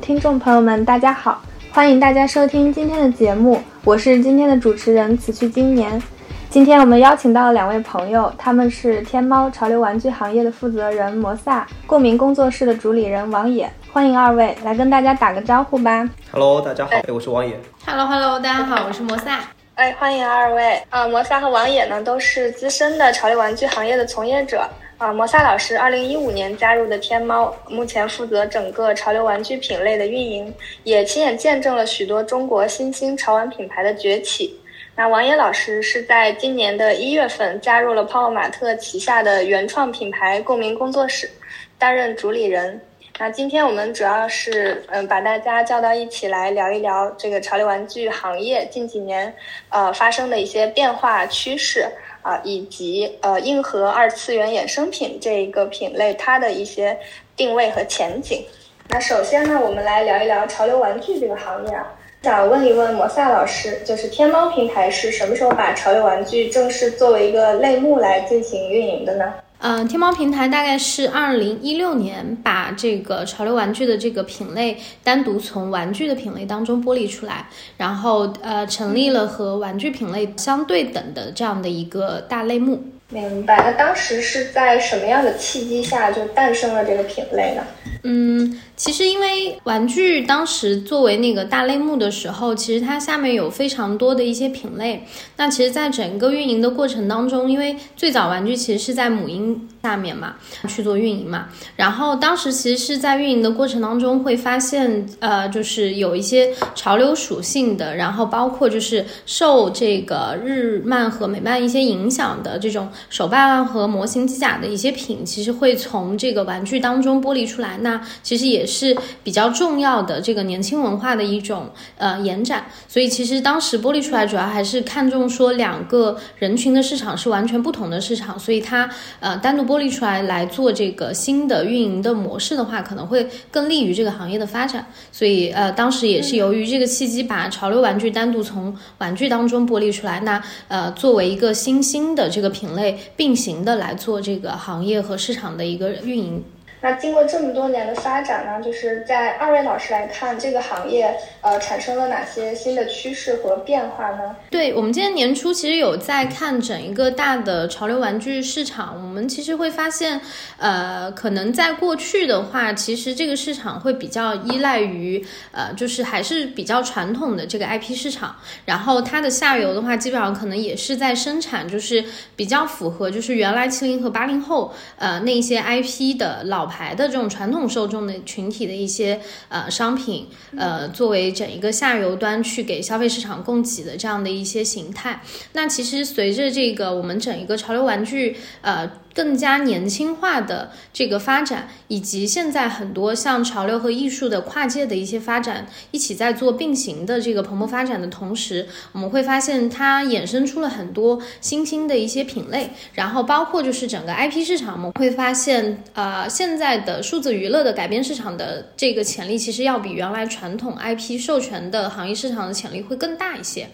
[0.00, 1.40] 听众朋友们，大家好，
[1.72, 6.02] 欢迎大家收听今天的节目，我是今天的主持人此去经年。
[6.50, 13.70] 今天我们邀请到了两位朋友，他们是天猫潮流玩具行业的负责人摩萨，共鸣工作室的主理人王野。
[13.92, 16.08] 欢迎二位来跟大家打个招呼吧。
[16.30, 17.58] Hello，大家好，哎，我是王野。
[17.86, 19.40] Hello Hello，大家好，我是摩萨。
[19.74, 20.80] 哎，欢迎二位。
[20.90, 24.68] 呃，摩萨和王野呢都是资深的潮流玩具行业的从业者。
[25.04, 30.50] 啊，摩萨老师二零一五年加入的天猫，目前负责整个潮流玩具品类的运营，
[30.82, 34.58] 也亲眼见证了许多中国新兴潮玩品牌的崛起。
[34.96, 41.30] 那王野老师是在今年的一月份加入了泡泡玛特旗下的原创品牌共鸣工作室，
[41.78, 42.80] 担任主理人。
[43.18, 49.32] 那今天我们主要是嗯把大家叫到一起来聊一聊这个潮流玩具行业近几年
[49.68, 51.86] 呃发生的一些变化趋势
[52.24, 56.98] 啊，以及呃硬核二次元衍生品这一个品类它的一些
[57.36, 58.42] 定位和前景。
[58.88, 61.92] 那首先呢，我们来聊一聊潮流玩具这个行业啊。
[62.22, 69.34] 想问一问摩萨老师，就是天猫平台是什么时候把潮流玩具正式作为一个类目来进行运营的呢？
[69.66, 77.46] 嗯，天猫平台大概是二零一六年把这个潮流玩具的这个品类单独从玩具的品类当中剥离出来，
[77.78, 82.84] 然后呃成立了和玩具品类相对等的这样的一个大类目。
[83.08, 83.56] 明白。
[83.56, 87.62] 那当时是在什么样的契机下就诞生了这个品类呢？
[88.02, 88.60] 嗯。
[88.76, 95.06] 其实，因为玩具当时作为那个大类目的时候，其实它下面有非常多的一些品类。
[95.36, 100.34] 那其实，在整个运营的过程当中，因为最早玩具其实是在母婴下面嘛
[100.66, 117.78] 去做运营嘛，然后当时其实是在运营的过程当中会发现，呃，就是有一些潮流属性的，然后包括就是受这个日漫和美漫一些影响的这种手办和模型机甲的一些品，其实会从这个玩具当中剥离出来。
[117.80, 118.63] 那其实也。
[118.66, 128.88] 是比较重要的这个年轻文化的一种呃延展，所以其实当时剥离出来主要还是看重说两个人群的市场是完全不同的市场，所以它
[129.20, 134.86] 呃单独剥离出来来做这个新的运营的模式的话，可能会更利于这个行业的发展。
[135.12, 146.42] 所以呃当时也是由于这个契机，把潮流玩具单独从玩具当中剥离出来，那呃作为一个新兴的这个品类并行的来做这个行业和市场的一个运营。
[146.84, 154.36] 那经过这么多年的发展呢，就是在二位老师来看，这个行业呃产生了哪些新的趋势和变化呢？
[154.50, 160.20] 对我们今年年初其实有在看整一个大的潮流玩具市场，我们其实会发现，
[160.58, 168.36] 呃，可能在过去的话，其实这个市场会比较依赖于呃，就是还是比较传统的这个 IP 市场，
[168.66, 172.04] 然后它的下游的话，基本上可能也是在生产，就是
[172.36, 176.73] 比较符合就是原来七零和八零后呃那些 IP 的老。
[176.74, 180.26] 牌的这种传统受众的群体的一些呃商品，
[180.56, 185.22] 呃作为整一个下游端去给消费市场供给的这样的一些形态。
[185.52, 188.90] 那其实随着这个我们整一个潮流玩具呃。
[189.14, 213.68] 更加年轻化的这个发展，以及现在很多像潮流和艺术的跨界的一些发展，一起在做并行的这个蓬勃发展的同时，我们会发现它衍生出了很多新兴的一些品类，然后包括就是整个 IP 市场，我们会发现，呃，现在的数字娱乐的改编市场的这个潜力，其实要比原来传统 IP 授权的行业市场的潜力会更大一些。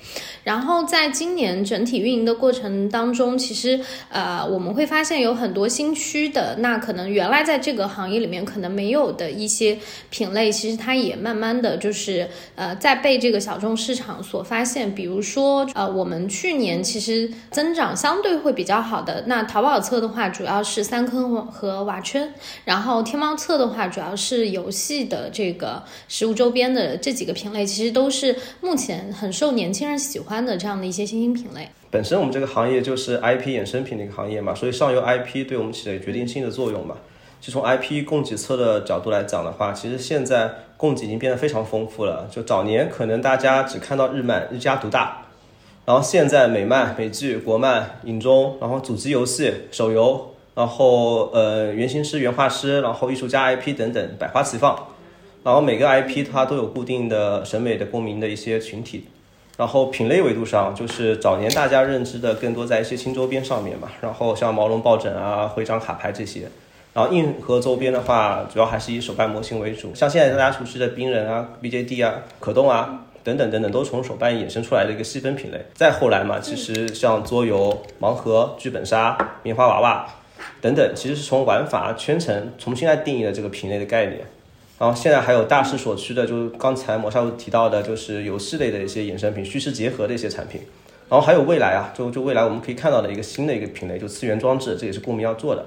[0.45, 3.81] 然后在今年整体运营的过程当中，其实
[4.11, 5.30] 呃，我们会发现有。
[5.31, 9.79] 有很多新区的，那可能原来在这个行业里面可能没有的一些
[10.11, 14.93] 品类，其实它也慢慢的就是呃在被这个小众市场所发现。
[14.93, 31.69] 比如说呃，我们去年其实增长相对会比较好的，那淘宝侧的话主要是三坑和瓦圈，然后天猫侧的话主要是游戏的这个实物周边的这几个品类，其实都是目前很受年轻人喜欢的这样的一些新兴品类。
[31.91, 36.97] 本身我们这个行业就是 IP 衍生品的一个行业嘛，所以上游 IP 对我们起了决定性的作用嘛。
[37.41, 42.29] 就从 IP 供给侧的角度来讲的话，其实现在供给已经变得非常丰富了。
[42.31, 45.23] 就早年可能大家只看到日漫，日家独大，
[45.87, 54.79] 然后现在美漫、美剧、国漫、影中，然后主机游戏、手游，然后呃原型师、原画师，然后艺术家 IP 等等百花齐放，
[55.43, 59.07] 然后每个 IP 它都有固定的审美的共鸣的一些群体。
[59.61, 66.49] 然后品类维度上，就是早年大家认知的更多在一些轻周边上面嘛，然后像毛绒抱枕啊、徽章卡牌这些。
[66.95, 75.63] 然后硬核周边的话，主要还是以手办模型为主，像现在大家熟悉的冰人啊、BJD 啊、可动啊等等等等，都从手办衍生出来的一个细分品类。
[75.75, 80.07] 再后来嘛，其实像桌游、盲盒、剧本杀、棉花娃娃
[80.63, 84.21] 等等，其实是从玩法、圈层重新来定义了这个品类的概念。
[84.81, 90.63] 然后现在还有大势所趋的，就是刚才魔少提到的，就是游戏类的一些衍生品、虚实结合的一些产品。
[91.11, 95.67] 然后还有未来啊，就就未来我们可以看到的一个新的一个品类，就次元装置，这也是公民要做的。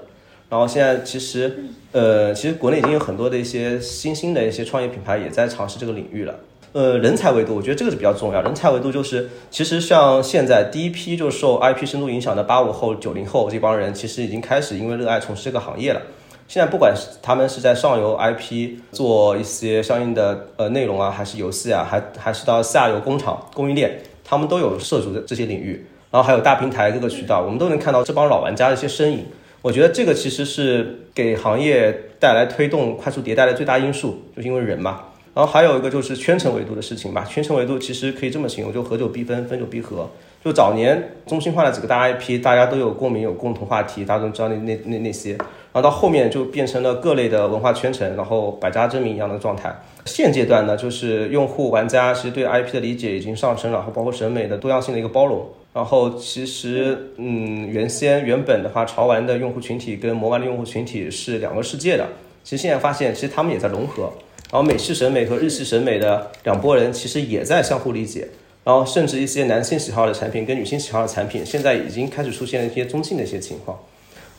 [0.50, 6.34] 然后现在其实，呃，其实国内已经有很多的一些新兴的一些创业品牌也在尝试这个领域了。
[6.72, 8.42] 呃，人才维度，我觉得这个是比较重要。
[8.42, 16.02] 人才维度就是，其实像现在第一批就受 IP 深度影响的八五后、九零后这帮人，其实已经开始因为热爱从事这个行业了。
[16.48, 25.86] 现在不管是他们是在上游 IP 做一些相应的呃内容啊，还是游戏啊，还还是到下游工厂供应链，他们都有涉足的这些领域。
[26.12, 29.26] 然后还有大平台各个渠道，我们都能看到这帮老玩家的一些身影。
[29.64, 35.06] 我觉得这个其实是给行业带来推动快速迭代的最大因素，就是因为人嘛。
[35.34, 40.08] 然后还有一个就是圈层维度的事情吧，圈层维度其实可以这么形容，就合久必分，分久必合。
[40.46, 45.36] 就早年中心化的几个大 IP，大家都有共鸣，有共同话题，大家都知道那那那那些。
[45.74, 49.76] 然后到后面就变成了各类的文化圈层，然后百家争鸣一样的状态。
[50.06, 55.44] 现阶段呢，就是用户玩家其实对 IP 的理解已经上升了，然后包括审美的多样性的一个包容。
[55.74, 62.08] 然后其实嗯，原先原本的话，潮玩的用户群体跟魔玩的用户群体是两个世界的。
[62.44, 64.04] 其实现在发现，其实他们也在融合。
[64.52, 68.28] 然后美式审美和日系审美的两拨人其实也在相互理解。
[68.64, 73.76] 然后甚至一些男性喜好的产品跟女性喜好的产品，现在已经开始出现了一些中性的一些情况。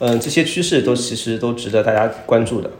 [0.01, 2.71] 嗯，这些趋势都其实都值得大家关注的。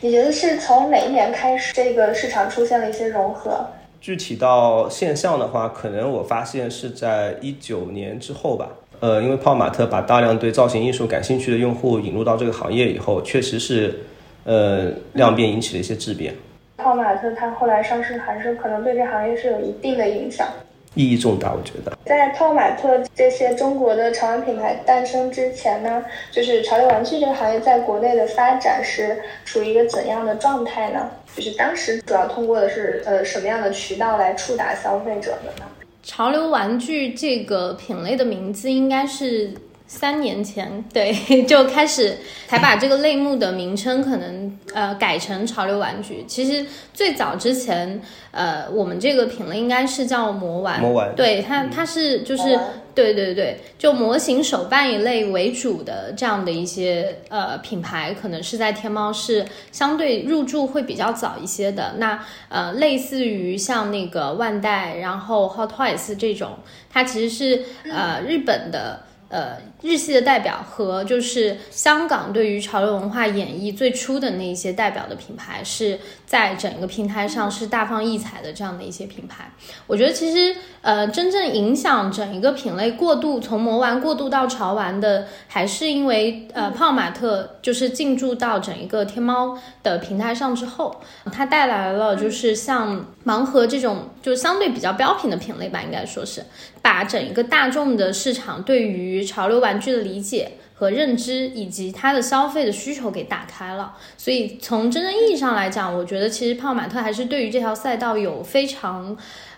[0.00, 3.66] 你觉得是从哪一年开始，这个市场出现了一些融合？
[4.00, 8.68] 具体到现象的话，可能我发现是在一九年之后吧。
[9.00, 14.00] 呃，因为泡泡玛特把大量对造型艺术感兴趣的用户引入到这个行业以后，确实是
[14.44, 16.34] 呃量变引起了一些质变。
[16.76, 20.46] 泡泡玛特它后来上市，还是可能对这行业是有一定的影响。
[20.94, 21.92] 意义重大，我觉得。
[22.04, 31.10] 在泡玛特这些中国的潮玩品牌诞生之前呢，就是潮流玩具这个行业在国内的发展是处于一个怎样的状态呢？
[31.34, 35.64] 就是当时主要通过的是呃什么样的渠道来触达消费者的呢？
[36.02, 39.52] 潮流玩具这个品类的名字应该是。
[39.86, 41.12] 三年前，对，
[41.44, 42.16] 就开始
[42.46, 46.24] 才把这个类目的名称可能呃改成潮流玩具。
[46.26, 48.00] 其实最早之前，
[48.30, 50.80] 呃，我们这个品类应该是叫魔玩。
[50.80, 52.58] 魔玩，对它，它是就是
[52.94, 61.94] 对对对，就模型手办一类为主的这样的一些呃品牌，可能是在天猫是相对入驻会比较早一些的。
[61.98, 66.52] 那呃，类似于像那个万代，然后 Hot Toys 这种，
[66.90, 69.03] 它其实是呃日本的。
[69.28, 79.50] 呃，日系的代表和就是香港对于潮流文化演绎最初的那些代表的品牌，是在整个平台上是大放异彩的这样的一些品牌。
[79.86, 91.00] 我觉得其实呃，真正影响整一个品类过渡从魔玩过渡到潮玩的，还是因为呃泡玛特就是进驻到整一个天猫的平台上之后，
[91.32, 96.44] 它带来了就是像盲盒这种就相对比较标品的品类吧，应该说是。
[96.84, 103.94] 把整一个大众的市场对于潮流玩具的理解和认知，以及它的消费的需求给打开了。
[104.18, 109.16] 所以从真正意义上来讲，我觉得其实泡玛特还是对于这条赛道有非常。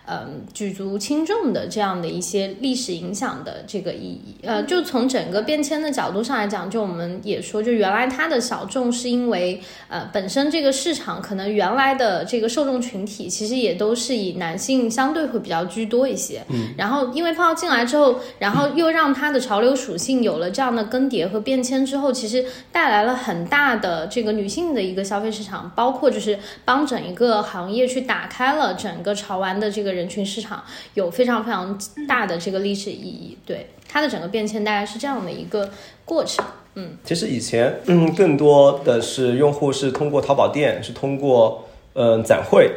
[0.09, 29.96] 嗯，举足轻重的这样的一些历史影响的这个意义，呃，就从整个变迁的角度上来讲，就我们也说，就原来它的小众是因为，呃，本身这个市场可能原来的这个受众群体其实也都是以男性相对会比较居多一些，嗯，然后因为泡进来之后，然后又让它的潮流属性有了这样的更迭和变迁之后，其实带来了很大的这个女性的一个消费市场，包括就是帮整一个行业去打开了整个潮玩的这个。
[29.97, 30.63] 人群市场
[30.93, 31.77] 有非常非常
[32.07, 35.69] 大的这个历史意义，对它的整个变迁大概是这样的一个
[36.05, 36.45] 过程。
[36.75, 42.71] 嗯，其实以前嗯 更多的是用户是通过淘宝店，是通过嗯展会，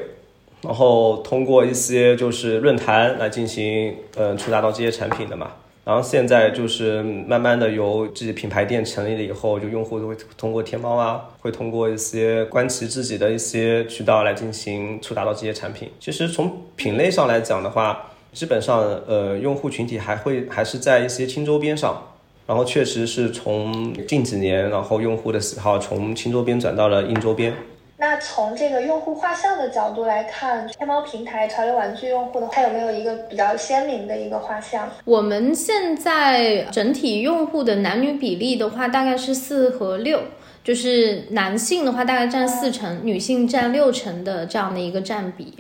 [0.63, 5.53] 然后通过一些就是论坛来进行嗯触达到这些产品的嘛。
[5.85, 15.91] 然后现在就是慢慢的由自己品牌店成立了以后，就用户都会通过天猫啊，会通过一些关其自己的一些渠道来进行触达到这些产品。
[15.99, 22.07] 其实从品类上来讲的话，基本上呃用户群体还会还是在一些轻周边上。
[22.47, 27.55] 然后确实是从近几年，然后用户的喜好从轻周边转到了硬周边。
[28.01, 34.89] 那从这个用户画像的角度来看，天猫平台潮流玩具用户的它有没有一个比较鲜明的一个画像？
[35.05, 40.19] 我们现在整体用户的男女比例的话，大概是四和六。
[40.63, 45.55] 就是男性的话大概占四成，女性占六成的这样的一个占比。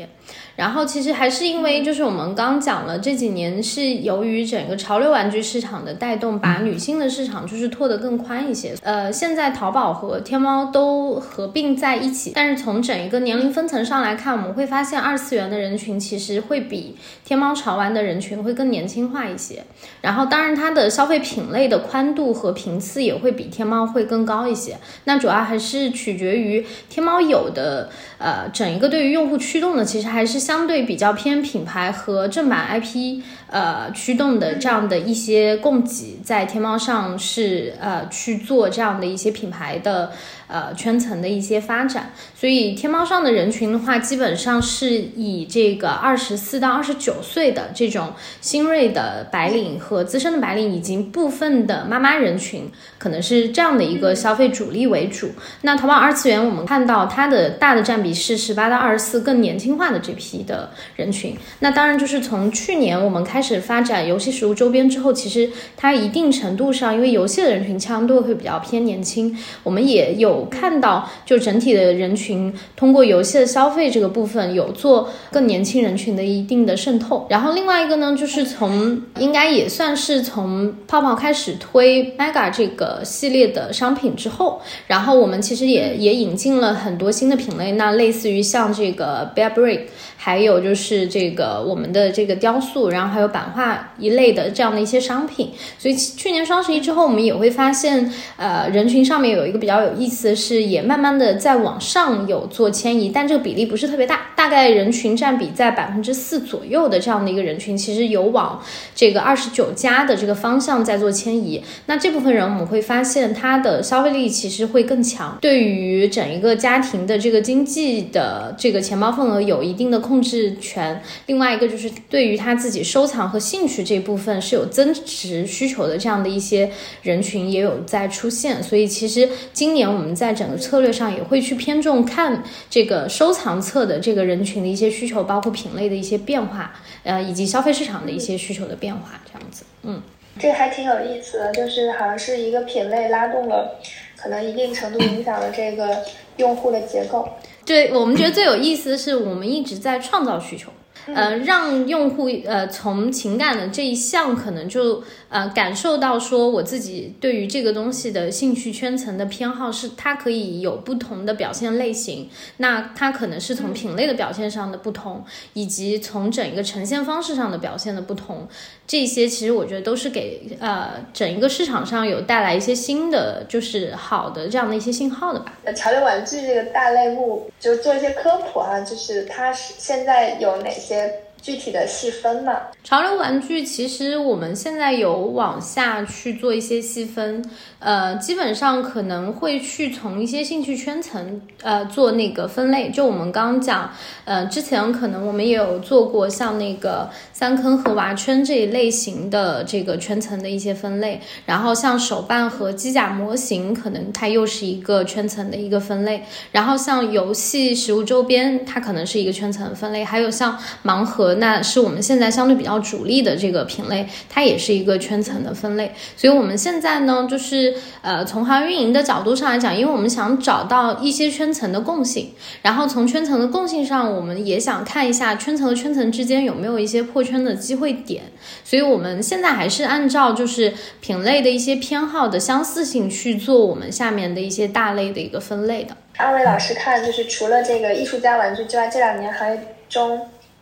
[0.60, 8.74] 然后其实还是因为，就是我们刚讲了，这几年是由于整个潮流玩具市场的带动，把女性的市场就是拓得更宽一些。
[8.82, 19.64] 呃，现在淘宝和天猫都合并在一起，但是从整一个年龄分层上来看，我们会发现二次元的人群其实会比天猫潮玩的人群会更年轻化一些。
[20.02, 24.76] 然后当然它的消费品类的宽度和频次也会比天猫会更高一些。
[25.04, 27.88] 那主要还是取决于天猫有的
[28.18, 30.49] 呃整一个对于用户驱动的，其实还是。
[30.50, 40.10] 相对比较偏品牌和正版 IP，呃驱动的这样的一些供给，在天猫上是呃去做这样的一些品牌的。
[40.50, 55.30] 呃，圈层的一些发展，所以天猫上的人群的话，基本上是以这个二十四到二十九岁的这种新锐的白领和资深的白领，以及部分的妈妈人群，可能是这样的一个消费主力为主。
[55.62, 61.36] 那淘宝二次元，我们看到它的大的占比是十八到二十四，更年轻化的这批的人群。
[61.60, 70.39] 那当然就是从去年我们开始发展游戏实物周边之后，其实它一定程度上，因为游戏的人群相对会比较偏年轻，我们也有。
[70.46, 89.80] 看到就整体的人群通过游戏的消费这个部分有做更年轻人群的一定的渗透，然后另外一个呢，就是从应该也算是从泡泡开始推 Mega 这个系列的商品之后，然后我们其实也也引进了很多新的品类，那类似于像这个 Bear Brick，
[90.22, 100.36] 还有就是这个我们的这个雕塑，然后还有版画一类的这样的一些商品，所以去年双十一之后，我们也会发现，呃，人群上面有一个比较有意思的。
[100.40, 108.58] 是也慢慢的在往上有做迁移，但这个比例不是特别大，大概人群占比在百分之四左右的这样的一个人群，其实有往
[108.94, 111.62] 这个二十九加的这个方向在做迁移。
[111.84, 121.02] 那这部分人我们会发现他的消费力其实会更强，对于整一个家庭的这个经济的这个钱包份额有一定的控控制权。
[121.24, 126.70] 另外一个就是对于他自己收藏和兴趣这部分是有增值需求的这样的一些
[127.02, 128.62] 人群也有在出现。
[128.62, 130.10] 所以其实今年我们。
[130.10, 136.74] 在整个策略上也会去偏重看这个收藏侧的这个人群的一些需求，包括品类的一些变化，
[137.04, 139.62] 呃，以及消费市场的一些需求的变化，这样子。
[139.84, 140.02] 嗯，
[140.36, 143.80] 这还挺有意思的，就是好像是一个品类拉动了，
[144.20, 146.04] 可能一定程度影响了这个
[146.36, 147.28] 用户的结构。
[147.64, 150.70] 对我们觉得最有意思的是，我们一直在创造需求。
[151.14, 165.24] 呃，让用户呃从情感的这一项可能就呃感受到说我自己对于这个东西的兴趣圈层的偏好是它可以有不同的表现类型，那它可能是从品类的表现上的不同，
[165.54, 168.46] 以及从整一个呈现方式上的表现的不同，
[168.86, 175.54] 这些其实我觉得都是给呃整一个市场上有带来一些新的就是好的这样的一些信号的吧。
[175.74, 180.99] 潮流玩具这个大类目就做一些科普啊，就是它是现在有哪些？
[181.00, 182.52] é, 具体的细分嘛，
[182.84, 187.42] 潮流玩具其实我们现在有往下去做一些细分，
[187.78, 192.90] 呃，基本上可能会去从一些兴趣圈层呃做那个分类。
[192.90, 193.90] 就我们刚讲，
[194.26, 211.29] 呃，之前可能我们也有做过像那个三坑和娃圈这一类型的这个圈层的一些分类，然后像手办和机甲模型，可能它又是一个圈层的一个分类，然后像游戏实物周边，它可能是一个圈层分类，还有像盲盒。
[211.34, 215.92] 那是我们现在相对比较主力的这个品类，它也是一个圈层的分类。
[216.16, 222.32] 所以，我们现在呢，就是呃，从行业运营的角度上来讲，因为我们想找到一些圈层的共性，
[222.62, 228.24] 然后从圈层的共性上，我们也想看一下圈层和圈层之间有没有一些破圈的机会点。
[228.64, 235.96] 所以，我们现在还是按照就是品类的一些偏好的相似性去做我们下面的一些大类的一个分类的。
[236.16, 240.20] 二位老师看，就是除了这个艺术家玩具之外，这两年行业中。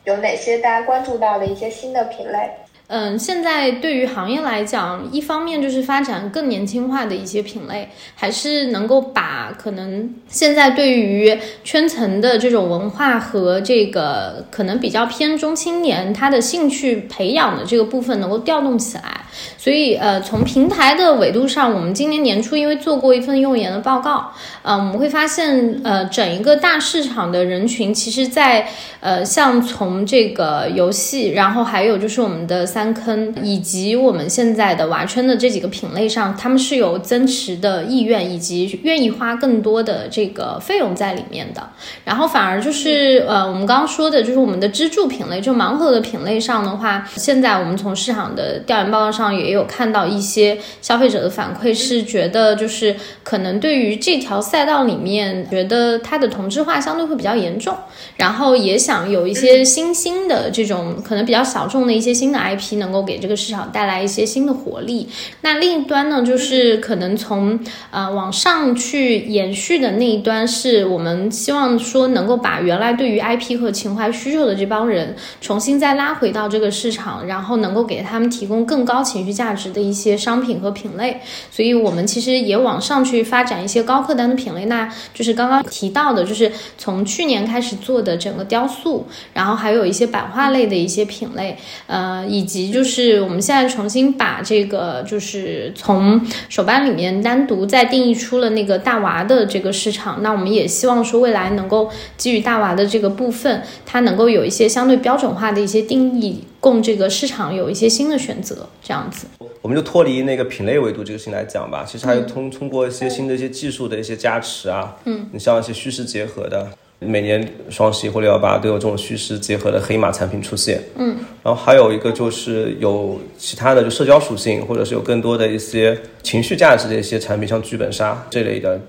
[0.09, 2.51] 有哪些大家关注到的一些新的品类？
[2.87, 19.21] 嗯，现在对于行业来讲，一方面就是发展更年轻化的一些品类，还是能够把可能现在对于圈层的这种文化和这个可能比较偏中青年他的兴趣培养的这个部分能够调动起来。
[19.57, 28.69] 所以，呃，从平台的维度上，我们今年年初因为做过一份用研的报告，嗯，我们会发现，呃，整一个大市场的人群，其实，在
[29.01, 41.63] 呃，像从这个游戏，然后还有就是我们的三坑，以及我们现在的娃圈的这几个品类上，他们是有增持的意愿，以及愿意花更多的这个费用在里面的。
[42.05, 49.28] 然后反而就是，呃，我们刚刚说的就是我们的支柱品类，就盲盒的品类上的话，现在我们从市场的调研报告上。
[49.29, 57.77] 上也有看到一些消费者的反馈，是觉得就是可能对于这条赛道里面，觉得它的同质化相对会比较严重，
[58.17, 65.09] 然后也想有一些新兴的这种可能比较小众的一些新的 IP，能够给这个市场带来一些新的活力。
[65.43, 67.59] 那另一端呢，就是可能从
[67.91, 81.21] 呃往上去延续的那一端，是我们希望说能够把原来对于 IP 和情怀需求的这帮人重新再拉回到这个市场，然后能够给他们提供更高情绪价值的一些商品和品类。
[81.51, 109.27] 所以我们其实也往上去发展一些高客单的品类，那就是刚刚提到的，就是从去年开始做的整个雕塑，然后还有一些版画类的一些品类，呃，以及就是我们现在重新把这个就是从手办里面单独再定义出了那个大娃的这个市场，那我们也希望说未来能够基于大娃的这个部分，它能够有一些相对标准化的一些定义，供这个市场有一些新的选择，这样子。
[109.63, 116.67] 我们就脱离那个品类维度这个事情来讲吧，其实还有通通过一些新的一些技术的一些加持啊，嗯，你像一些虚实结合的，
[117.01, 128.81] 每年双十一或六幺八都有这种虚实结合的黑马产品出现，嗯，然后还有一个就是有其他的就社交属性，或者是有更多的一些情绪价值的一些产品，像剧本杀这类的，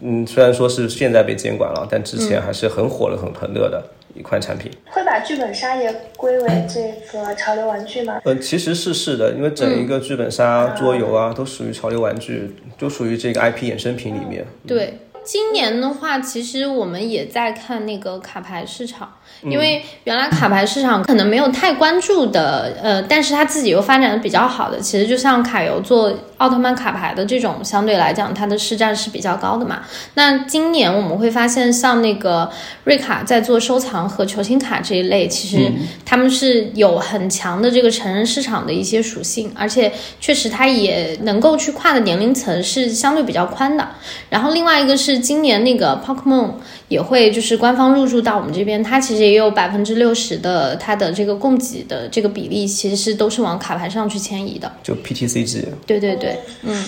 [0.00, 3.82] 嗯，虽然说是现在被监管了，但之前还是很火的、很很热的
[4.14, 4.70] 一款产品。
[4.86, 8.20] 会把剧本杀也归为这个潮流玩具吗？
[8.24, 14.44] 呃，其实是是的，因为整一个剧本杀、桌游啊，都属于潮流玩具，都属于这个 IP 衍生品里面。
[14.66, 29.80] 对，今年的话，其实我们也在看那个卡牌市场，因为原来卡牌市场可能没有太关注的，呃，但是它自己又发展的比较好的，其实就像卡游做奥特曼卡牌的这种，相对来讲它的市占是比较高的嘛。
[30.14, 32.50] 那今年我们会发现，像那个
[32.84, 35.72] 瑞卡在做收藏和球星卡这一类，其实
[36.04, 43.88] 他们是有很强的这个成人市场的一些属性，而且确实它也能够去跨的年龄层是相对比较宽的。
[44.28, 46.52] 然后另外一个是今年那个 Pokemon
[46.88, 54.70] 也会就是官方入驻到我们这边，它其实也有百分之六十的它的这个供给的这个比例，其实是都是往卡牌上去迁移的。
[54.82, 56.84] 就 PTCG，对对对，嗯。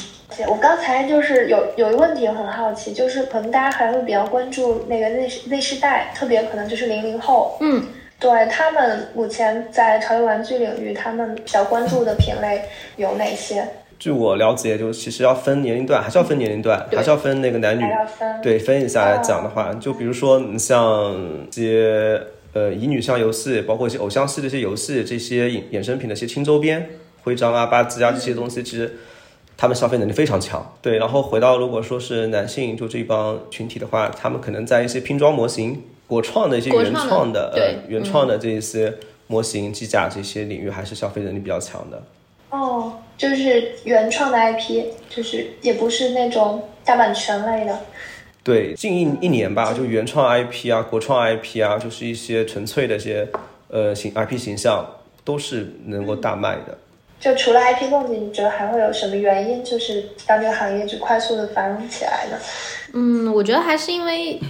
[0.48, 7.84] 我刚才就是有有一个问题很好奇，就是可能大家还会比较关注那个 Z Z 世代，特别可能就是零零后，嗯，
[8.18, 12.62] 对他们目前在潮流玩具领域，他们比较关注的品类
[12.96, 13.62] 有哪些？
[13.98, 21.14] 据我了解，就是其实要分年龄段，还是要分年龄段，还是要分那个男女，还要分对分一下来讲的话，就比如说你像
[21.46, 22.18] 一些
[22.52, 26.90] 呃乙女向游戏，包括一些偶像系的一些游戏，这些衍衍生品的一些轻周边、
[27.22, 28.96] 徽章啊、八字啊这些东西，其实。
[29.54, 30.98] 他们消费能力非常强，对。
[30.98, 38.92] 然后回到如果说是男性，就这帮群体的话，他们可能在一些拼装模型、国创的一些原创的呃原创的这一些
[39.28, 42.02] 模型、机甲这些领域，还是消费能力比较强的。
[42.50, 47.78] 哦，就是原创的 IP，就是也不是那种大版权类的。
[48.44, 53.28] 对，近一一年吧，就原创 IP 啊、国创 IP 啊，就是一些纯粹的一些
[53.68, 54.84] 呃形 IP 形象，
[55.24, 56.76] 都是能够大卖的。
[57.20, 62.36] 就除了 IP 供给，你觉得还会有什么原因，就是让这个行业就快速的繁荣起来呢？
[62.94, 64.40] 嗯，我觉得还是因为，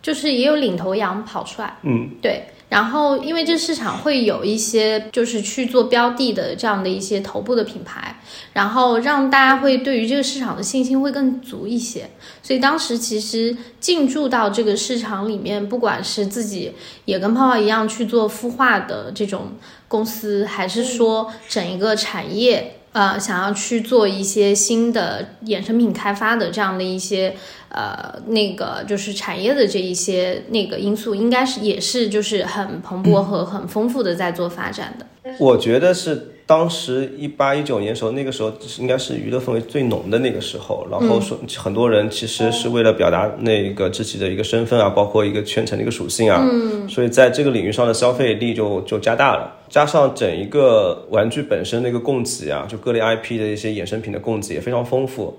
[0.00, 1.74] 就是也有领头羊跑出来。
[1.82, 2.44] 嗯，对。
[2.70, 8.18] 然后，因为这市场会有一些就是去做标的的这样的一些头部的品牌，
[8.52, 12.08] 然后让大家会对于这个市场的信心会更足一些。
[12.42, 16.72] 所以当时其实进驻到这个市场里面，不管是自己
[17.04, 19.52] 也跟泡泡一样去做孵化的这种
[19.88, 22.76] 公司，还是说整一个产业。
[22.92, 27.36] 呃，想要去做一些新的衍生品开发的这样的一些
[27.68, 35.06] 呃，那个就是产业的这一些那个因素，应该是也是就是很蓬勃和很丰富的在做发展的。
[35.38, 49.58] 我觉得是当时一八一九年时候，那个时候应该是娱乐氛围最浓的那个时候，然后说很多人其实是为了表达那个自己的一个身份啊，包括一个圈层的一个属性啊，嗯，所以在这个领域上的消费力就就加大了。
[49.68, 55.38] 加上整一个玩具本身的一个供给啊，就各类 IP 的一些衍生品的供给也非常丰富，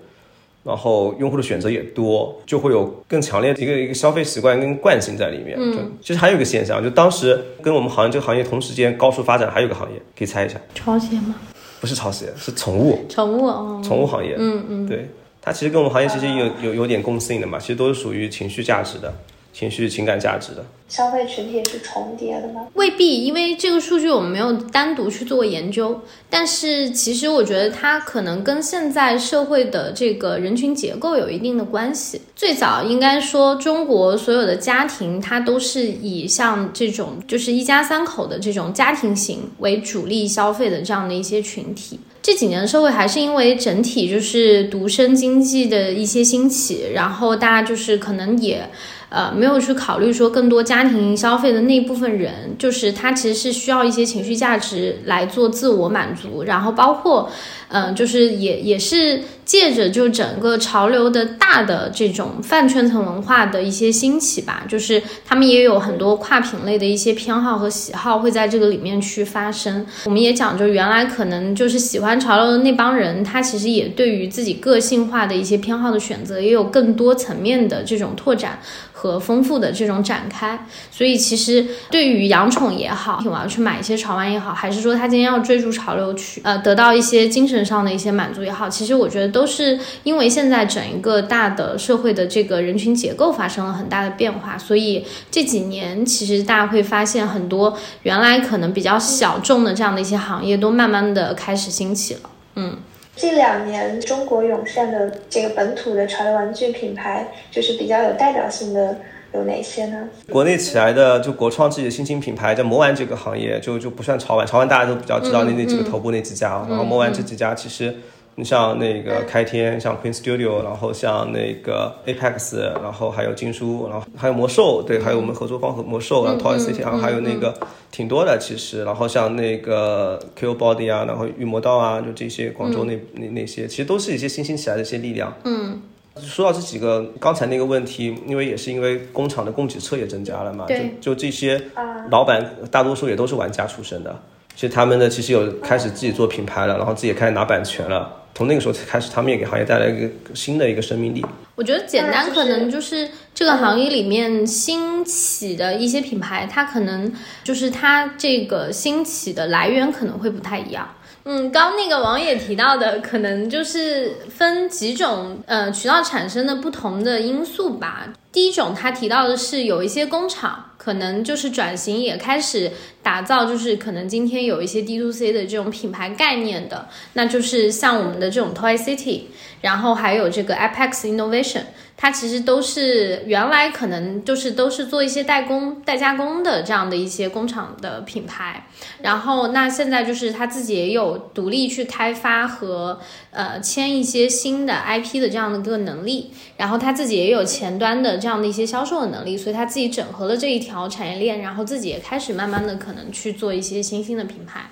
[0.63, 5.57] 然后用户的选择也多，就会有更强烈的一个一个消费习惯跟惯性在里面。
[5.59, 11.35] 嗯，其实还有一个现象，就当时跟我们行业这个行业同时间高速发展，还有一个行业可以猜一下，潮鞋吗？
[11.79, 13.03] 不是潮鞋，是宠物。
[13.09, 14.35] 宠物哦，宠物行业。
[14.37, 15.09] 嗯嗯，对，
[15.41, 19.11] 它其实跟我们行业其实有有有点共性的嘛，其实都是属于情绪价值的。
[19.53, 22.67] 情绪情感价值的消费群体是重叠的吗？
[22.73, 25.97] 未必，因为这个数据我们没有单独去做研究。
[26.29, 32.21] 但是其实我觉得它可能跟现在社会的这个人群结构有一定的关系。
[32.35, 41.97] 最早应该说，中国所有的家庭它都是以像这种就是一家三口的这种家庭型为主力消费的这样的一些群体。
[42.21, 48.69] 这几年社会还是因为整体就是独生经济的一些兴起，然后大家就是可能也。
[49.11, 57.29] 呃，没有去考虑说更多家庭消费的那一部分人，就是他其实是需要一些情绪价值来做自我满足，然后包括，
[57.71, 69.85] 嗯，就是也也是借着就整个潮流的大的这种饭圈层文化的一些兴起吧，就是他们也有很多跨品类的一些偏好和喜好会在这个里面去发生。
[70.05, 78.59] 我们也讲，就原来可能就是喜欢潮流的那帮人，他其实也对于自己个性化的一些偏好的选择，也有更多层面的这种拓展。
[78.93, 102.21] 和丰富的这种展开，所以其实对于养宠也好，我要去买一些潮玩也好，还是说他今天要追逐潮流去呃得到一些精神上的一些满足也好，其实我觉得都是因为现在整一个大的社会的这个人群结构发生了很大的变化，所以这几年其实大家会发现很多原来可能比较小众的这样的一些行业都慢慢的开始兴起了，
[102.55, 102.77] 嗯。
[103.13, 108.97] 这两年，中国涌现的这个本土的潮流玩具品牌，就是比较有代表性的
[109.33, 110.09] 有哪些呢？
[110.29, 117.95] 国内起来的就国创自己的新兴品牌，在魔玩这个行业，就就不算潮玩，潮玩大家都比较知道那那几个头部那几家，然后魔玩这几家其实。
[118.35, 127.53] 你像那个开天，像 Queen Studio，然后像那个 Apex，然后还有金书，然后还有魔兽，对，还有我们合作方和魔兽，然后 Toy City，然后还有那个
[127.91, 135.35] 挺多的其实，然后像那个 Q Body 啊，然后御魔道啊，就这些广州那那那些，其实都是一些新兴起来的一些力量。
[135.43, 135.81] 嗯，
[136.19, 140.75] 说到这几个刚才那个问题，因为也是因为工厂的供给侧也增加了嘛，就
[141.13, 141.61] 就这些
[142.09, 144.21] 老板大多数也都是玩家出身的，
[144.55, 148.17] 其实他们呢其实有开始自己做品牌了，然后自己也开始拿版权了。
[148.33, 151.23] 从那个时候才开始，他们也给行业带来一个新的一个生命力。
[151.53, 157.11] 我觉得简单可能就是这个行业里面兴起的一些品牌，它可能
[157.43, 160.89] 就是它这个兴起的来源可能会不太一样。
[161.23, 168.07] 嗯，刚那个网友提到的，可能就是分几种呃渠道产生的不同的因素吧。
[168.31, 172.71] 第一种，他提到的是有一些工厂可能就是转型也开始
[173.03, 179.25] 打造，就是可能今天有一些 D to C 的这种品牌概念的，那就是像我们的这种 Toy City，
[179.61, 181.65] 然后还有这个 Apex Innovation。
[181.97, 188.65] 它其实都是原来可能就是都是做一些代工、代加工的这样的一些工厂的品牌，
[189.03, 204.69] 然后那现在就是他自己也有独立去开发和呃签一些新的 IP 的这样的一个能力，然后他自己也有前端的这样的一些销售的能力，所以他自己整合了这一条产业链，然后自己也开始慢慢的可能去做一些新兴的品牌。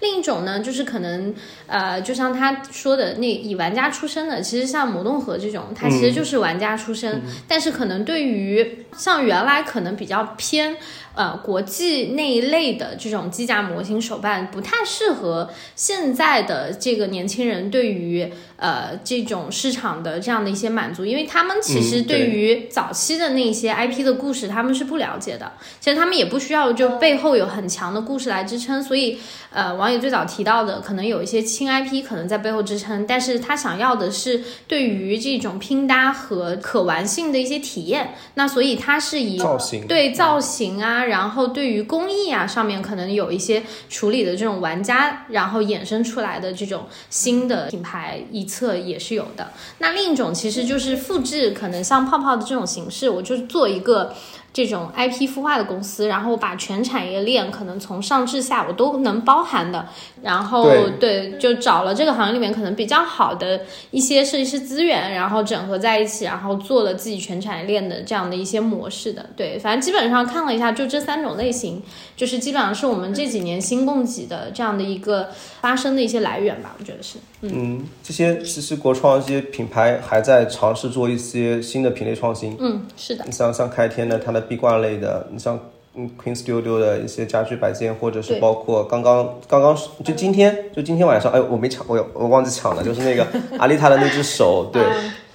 [0.00, 1.34] 另一种呢，就是可能，
[1.66, 10.76] 呃，就像他说的那以玩家出身的，其实像魔动盒这种，它其实就是玩家出身，但是可能对于像原来可能比较偏。
[11.18, 25.50] 呃，国际那一类的这种机甲模型手办不太适合现在的这个年轻人对于呃这种市场的这样的一些满足，因为他们其实对于早期的那些 IP 的故事他们是不了解的，
[25.80, 29.18] 其实他们也不需要就背后有很强的故事来支撑，所以
[29.50, 41.06] 呃，网友最早提到的可能有一些轻 IP 可能在背后支撑，但是他想要的是对于这种拼搭和可玩性的一些体验，那所以他是以造型对造型啊。
[41.08, 49.52] 然后对于工艺啊上面可能有一些处理的这种玩家，然后衍生出来的这种新的品牌一侧也是有的。
[49.78, 54.14] 那另一种其实就是复制，可能像泡泡的这种形式，我就做一个。
[54.52, 59.86] 这种 IP 孵化的公司，然后把全产业链可能从上至下我都能包含的，
[60.22, 69.26] 然后对，就找了这个行业里面可能比较好的一些设计师资源，然后整合在一起，然后做了自己全产业链的这样的一些模式的。
[69.36, 71.82] 对，反正基本上看了一下，就这三种类型，
[72.16, 75.28] 就是基本上是我们这几年新供给的这样的一个
[75.60, 77.18] 发生的一些来源吧，我觉得是。
[77.42, 82.56] 嗯，这些其实国创这些品牌还在尝试做一些新的品类创新。
[82.58, 83.30] 嗯，是的。
[83.30, 85.58] 像像开天的，它的壁挂类的，你像
[85.94, 93.26] 嗯 Queen Studio 的一些家居摆件，或者是包括刚刚刚刚就今天就今天晚上，哎，我没抢，我我忘记抢了，就是那个
[93.58, 94.82] 阿丽塔的那只手，对。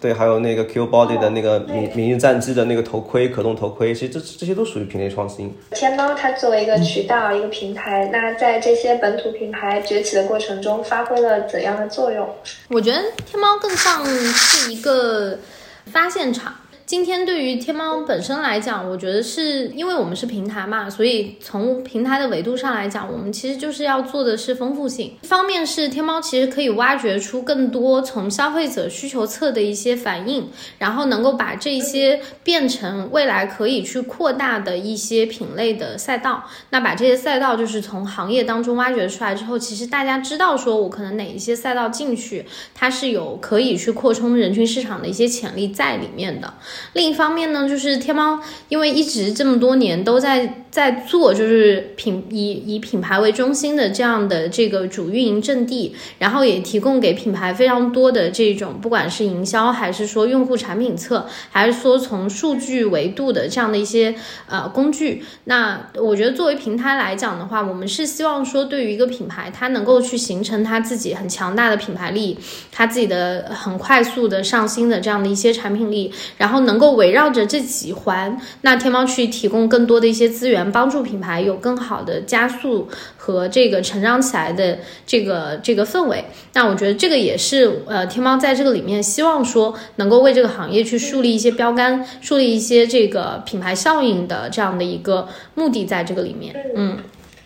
[0.03, 5.55] 对，还有那个 Q Body 的那个明明日战机的那个头盔，可动头盔，其实这这些都属于品类创新。
[5.71, 12.27] 天猫它作为一个渠道、一个平台，那在这些本土品牌崛起的过程中，发挥了怎样的作用？
[12.67, 15.39] 我觉得天猫更像是一个
[15.85, 16.53] 发现场。
[16.93, 25.17] 今天对于天猫本身来讲，我觉得是因为我们是平台嘛，所以从平台的维度上来讲，我们其实就是要做的是丰富性。
[25.23, 36.43] 一方面是天猫其实可以挖掘出更多从消费者需求侧的一些反应，然后能够把这些变成未来可以去扩大的一些品类的赛道。
[36.69, 46.53] 那把这些赛道就是从行业当中挖掘出来之后，其实大家知道说我可能哪一些赛道进去，它是有可以去扩充人群市场的一些潜力在里面的。
[46.91, 64.15] 另一方面呢，就是天猫，因为一直这么多年都在在做，就是品以以品牌为中心的这样的这个主运营阵地，然后也提供给品牌非常多的这种，不管是营销还是说用户产品侧，还是说从数据维度的这样的一些
[64.47, 65.23] 呃工具。
[65.45, 72.37] 那我觉得作为平台来讲的话，我们是希望说，对于一个品牌，它能够去形成它自己很强大的品牌力，
[72.71, 86.25] 它自己的很快速的上新的这样的一些产品力，然后能够围绕着这几环，那天猫去提供更多的一些资源，帮助品牌有更好的加速和这个成长起来的这个这个氛围。
[86.53, 96.97] 那我觉得这个也是呃，天猫在这个里面希望说能够为这个行业去树立一些标杆，树立一些这个品牌效应的这样的一个目的，在这个里面，嗯。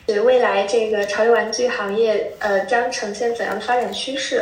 [0.06, 4.42] 对未来这个潮流玩具行业，呃，将呈现怎样的发展趋势？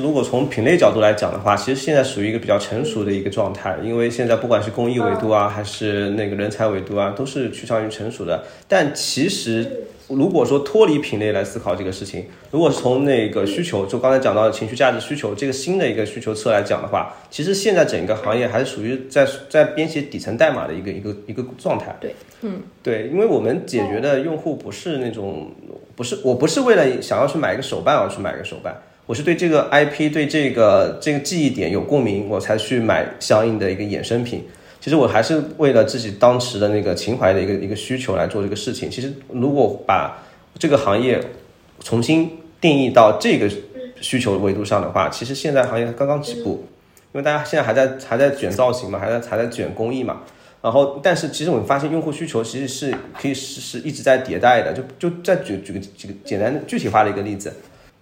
[0.00, 8.44] 如果从品类角度来讲的话，其实现在属于一个比较成熟的一个状态，因为现在不管是工艺维度啊，还是那个人才维度啊，都是趋向于成熟的。
[8.66, 21.96] 但其实，如果说脱离品类来思考这个事情，如果从那个需求，就刚才讲到的情绪价值需求这个新的一个需求侧来讲的话，其实现在整个行业还是属于在在编写底层代码的一个一个一个状态。
[22.00, 25.50] 对，嗯，对，因为我们解决的用户不是那种，
[25.94, 28.76] 不是我不是为了想要去买一个手办而去买一个手办。
[29.08, 34.46] 我是对这个 IP 对这个这个记忆点有共鸣，我才去买相应的一个衍生品。
[34.78, 38.90] 其实我还是为了自己当时的那个情怀的一个一个需求来做这个事情。
[38.90, 40.22] 其实如果把
[40.58, 41.18] 这个行业
[41.80, 43.50] 重新定义到这个
[43.98, 46.66] 需求维度上的话，其实现在行业刚刚起步，
[47.14, 50.20] 因为大家现在还在还在卷造型嘛，还在还在卷工艺嘛。
[50.60, 54.74] 然后，但是其实我们发现用户需求其实是可以是是一直在迭代的。
[54.74, 57.50] 就就再举举个几个简单的具体化的一个例子。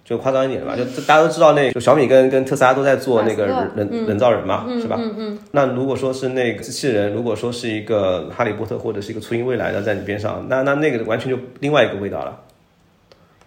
[0.07, 4.95] 就夸张一点吧，就大家都知道，那就小米跟跟特斯拉都在做那个人人造人嘛，是吧？
[4.97, 5.39] 嗯嗯。
[5.51, 12.39] 那如果说是那个机器人，如果说是一个哈利波特或者是一个初音未来的在你边上，那那那个完全就另外一个味道了。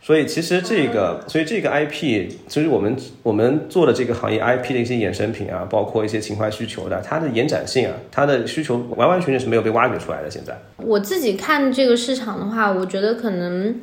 [0.02, 10.30] 所以其实这个，所以这个 IP，其实我们我们做的这个行业 IP 的一些衍生品啊，包括一些情怀需求的，它的延展性啊，它的需求完完全全是没有被挖掘出来的。
[10.30, 13.74] 现在我自己看这个市场的话，我觉得可能。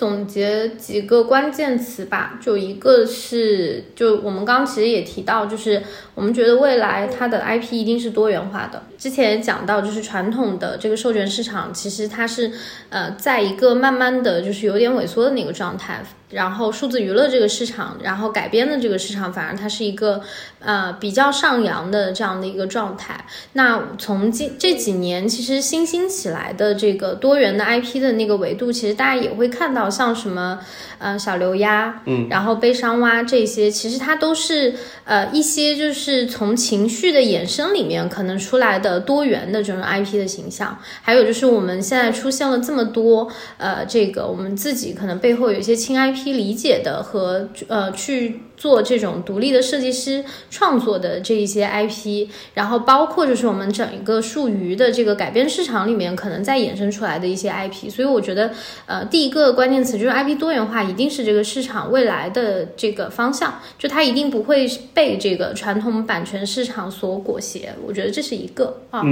[0.00, 5.82] 总结几个关键词吧，就一个是，就我们刚刚其实也提到，就是
[6.14, 8.82] 我们觉得未来它的 IP 一定是多元化的。
[8.96, 12.50] 之前也讲到，就是传统的这个授权市场，其实它是
[12.88, 16.02] 呃，在一个慢慢的就是有点萎缩的那个状态。
[16.30, 20.20] 然后数字娱乐这个市场，然后改编的这个市场，反而它是一个
[20.60, 23.24] 呃比较上扬的这样的一个状态。
[23.54, 30.60] 那从今这几年，其实新兴起来的这个多元的 IP 的那个维度，其实大家也会看到，像什么
[30.98, 40.78] 呃小刘鸭，嗯，然后悲伤蛙这些，其实它都是呃一些就是从情绪的衍生里面可能出来的多元的这种 IP 的形象。
[41.02, 46.19] 还有就是我们现在出现了这么多呃这个我们自己可能背后有一些轻 IP。
[46.24, 48.40] 理解的和呃去。
[48.60, 58.50] 做这种独立的设计师创作的这一些 IP，然后包括就是我们整一个数娱的这个改编市场里面可能在衍生出来的一些 IP，所以我觉得
[58.84, 69.02] 呃第一个关键词就是 IP 多元化一定是这个市场未来的这个方向，就它一定不会被这个传统版权市场所裹挟，我觉得这是一个啊。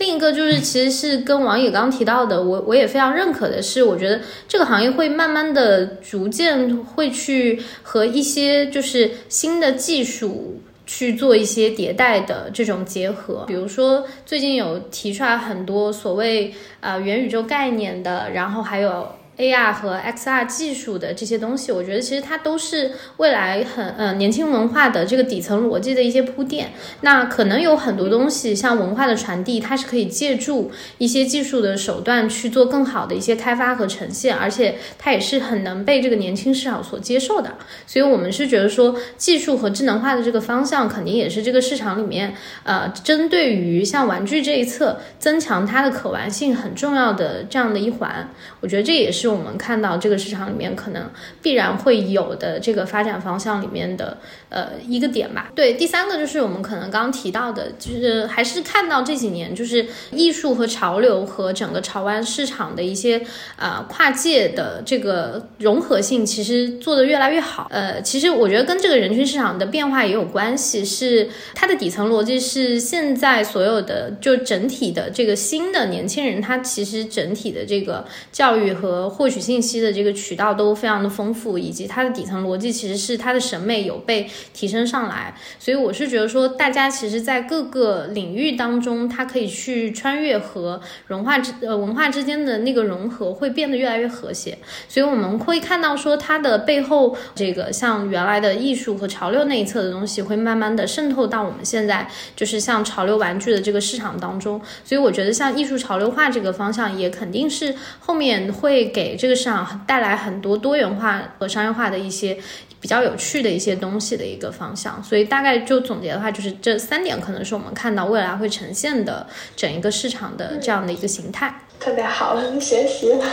[0.00, 8.95] 另一个就是其实是跟王野刚刚提到的，我我也非常认可的是，我觉得这个行业会慢慢的逐渐会去和一些就是。
[8.96, 19.06] 是新的技术去做一些迭代的这种结合，比如说最近有提出来很多所谓啊元宇宙概念的，然后还有。
[19.38, 26.72] AR 和 XR 技术的这些东西，我觉得其实它都是未来很呃年轻文化的这个底层逻辑的一些铺垫。
[27.02, 37.56] 那可能有很多东西，像文化的传递，它是可以借助一些技术的手段去做更好的一些开发和呈现，而且它也是很能被这个年轻市场所接受的。
[37.86, 48.30] 所以我们是觉得说，技术和智能化的这个方向，肯定也是这个市场里面呃，针对于像玩具这一侧增强它的可玩性很重要的这样的一环。
[48.62, 49.25] 我觉得这也是。
[49.28, 51.10] 是我们看到这个市场里面可能
[51.42, 55.50] 必然会有的这个发展方向里面的呃一个点吧。
[55.54, 63.20] 对，第三个就是我们可能刚提到的，就是还是看到这几年就是艺术和潮流和整个潮玩市场的一些
[63.56, 67.66] 呃跨界的这个融合性，其实做得越来越好。
[67.70, 85.34] 呃，其实我觉得跟这个人群市场的变化也有关系，是它的底层逻辑是现在所有的就整体的这个新的年轻人，他其实整体的这个教育和获取信息的这个渠道都非常的丰富，以及它的底层逻辑其实是它的审美有被提升上来。
[85.58, 94.58] 所以我是觉得说，大家其实，在各个领域当中，它可以去穿越和融化之呃文化之间的那个融合会变得越来越和谐。
[94.86, 104.60] 所以我们会看到说，它的背后这个像原来的艺术和潮流那一侧的东西，会慢慢的渗透到我们现在就是像潮流玩具的这个市场当中。
[104.84, 112.38] 所以我觉得像艺术潮流化这个方向，也肯定是后面会给这个市场带来很多多元化和商业化的一些
[112.80, 115.02] 比较有趣的一些东西的一个方向。
[115.04, 121.60] 所以大概就总结的话，就是这三点可能是我们看到未来会呈现的整一个市场的这样的一个形态。
[121.78, 123.24] 特别好，学习了。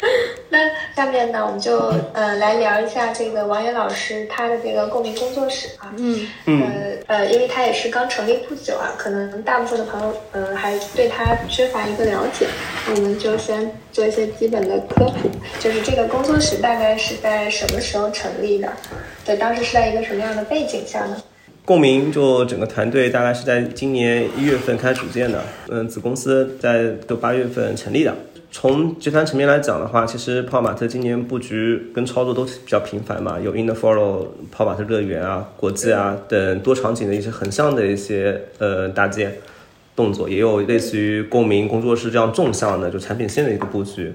[0.50, 0.58] 那
[0.94, 1.78] 下面呢，我们就
[2.12, 5.92] 呃来聊一下这个王岩老师他的这个共鸣工作室啊。
[5.96, 6.54] 嗯呃
[7.06, 12.46] 呃，因为他也是刚成立不久啊，可能大部分的朋友呃还对他缺乏一个了解。
[12.94, 18.70] 我们就先做一些基本的科普，就是这个工作室大概是在什么时候成立的？
[19.24, 21.16] 对，当时是在一个什么样的背景下呢？
[21.64, 28.14] 共鸣就整个团队大概是在今年一月份开始组建的，嗯，子公司在都八月份成立的。
[28.56, 39.38] 从集团层面来讲的话，其实泡玛特今年布局跟操作都比较频繁嘛，有 In the Follow 泡玛特乐园啊、国际啊等多场景的一些横向的一些呃搭建
[39.96, 44.12] 动作，也有类似于共鸣工作室这样纵向的就产品线的一个布局。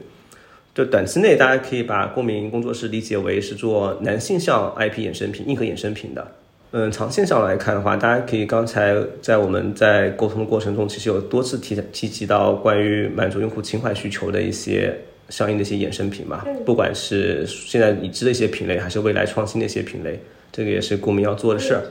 [0.74, 6.26] 就短期内，大家可以把共鸣工作室理解为是做男性向 IP 衍生品、硬核衍生品的。
[6.72, 14.96] 嗯，长线上来看的话，大家可以刚才在我们在沟通的过程中，其实有多次提提及到关于满足用户情怀需求的一些
[15.30, 20.20] 相应的一些衍生品嘛，不管是现在已知的一些品类，还是未来创新的一些品类，
[20.52, 21.82] 这个也是顾明要做的事儿。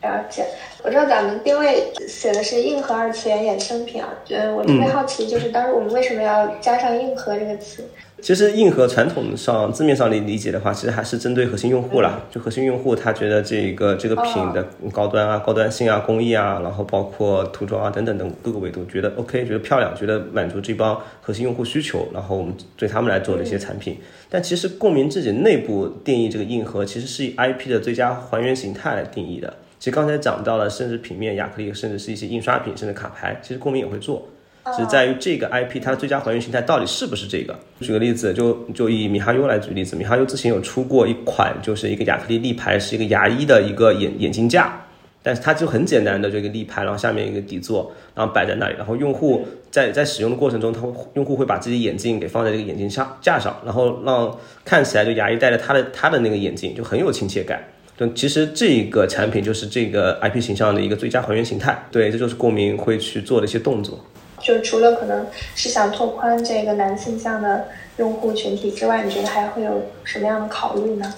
[0.00, 0.46] 了解，
[0.82, 7.84] 我知道咱们定位写的是硬核二次元衍生品啊，嗯，我特别好奇，就是当时我们为什么要加上硬核这个词？
[8.26, 12.20] 其实硬核传统上字面上理理解的话，其实还是针对核心用户啦。
[12.28, 23.96] 就核心用户他觉得这个这个品的高端啊、高端性啊、工艺啊，然后包括涂装啊等等等各个维度，觉得 OK，觉得漂亮，觉得满足这帮核心用户需求，然后我们对他们来做的一些产品。
[24.28, 29.54] 但其实共鸣自己内部定义这个硬核，其实是以 IP 的最佳还原形态来定义的。
[29.78, 34.26] 其实刚才讲到了，甚至平面、亚克力，甚至是一些印刷品，甚至卡牌，其实共鸣也会做。
[34.76, 37.56] 只在于这个 IP 它的最佳还原形态到底是不是这个？
[37.80, 44.84] 举个例子，就就以米哈游来举例子，米哈游之前有出过一款，就是一个亚克力立牌，是一个牙医的一个眼眼镜架，
[45.22, 50.80] 但是它就很简单的这个立牌，然后下面一个底座，然后摆在那里，然后用户在在使用的过程中，他
[51.14, 57.62] 用户会把自己眼镜给放在这个眼镜上架上，然后让看起来就牙医戴着他的他的那个眼镜就很有亲切感。
[57.96, 61.86] 就其实这个产品就是这个 IP 形象的一个最佳还原形态。
[61.90, 63.98] 对，这就是共鸣会去做的一些动作。
[64.40, 71.12] 就除了可能是想拓宽这个男性向的用户群体之外，你觉得还会有什么样的考虑呢？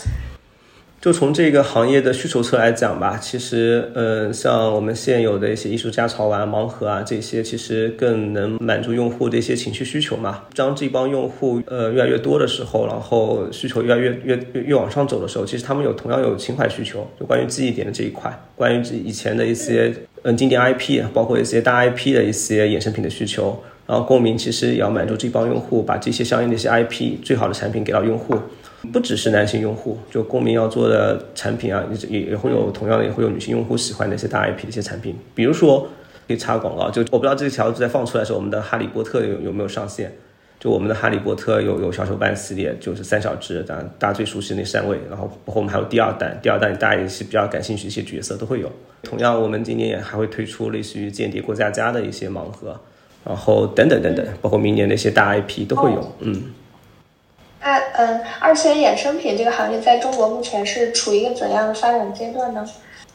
[1.01, 10.43] 就从这个行业的需求侧来讲吧，其实，呃，像我们现有的一些艺术家潮玩、盲盒啊，这些其实更能满足用户的一些情绪需求嘛。
[10.57, 23.63] 当这帮用户呃越来越多的时候，然后需求越来越越越越往上走的时候，其实他们有同样有情怀需求，就关于记忆点的这一块，关于以前的一些嗯经典 IP，包括一些大 IP 的一些衍生品的需求。
[23.87, 28.35] 然后共鸣其实也要满足这帮用户，把这些相应的一些 IP 最好的产品给到用户。
[28.93, 35.89] 不只是男性用户，就公民要做的产品啊，也也会有同样的也会有女性用户喜欢的一些大 IP 的一些产品，比如说
[36.27, 40.13] 可以插广告，就我不知道这条在放出来的时候，我们的哈利波特有有没有上线？
[40.61, 48.69] 就我们的哈利波特有有小手办系列，就是三小只，大家大家最熟悉那三位，然后包括我们还有第二弹，第二弹大家也是比较感兴趣一些角色都会有。
[49.05, 52.77] 同样，我们今年也还会推出类似于间谍过家家的一些盲盒，
[53.25, 56.43] 然后等等等等，包括明年的一些大 IP 都会有，嗯。
[57.69, 62.67] 那嗯，二次元衍生品这个行业在中国目前是处于一个怎样的发展阶段呢？